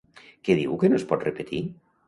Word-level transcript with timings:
Què 0.47 0.55
diu 0.61 0.73
que 0.85 0.91
no 0.93 0.99
es 1.01 1.07
pot 1.13 1.29
repetir? 1.29 1.63